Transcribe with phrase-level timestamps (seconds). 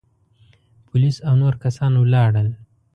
[0.87, 2.47] پوليس او نور کسان ولاړل.